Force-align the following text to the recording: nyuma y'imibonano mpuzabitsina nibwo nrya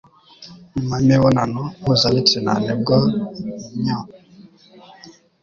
nyuma 0.73 0.95
y'imibonano 1.01 1.61
mpuzabitsina 1.79 2.51
nibwo 2.65 2.95
nrya 3.79 3.97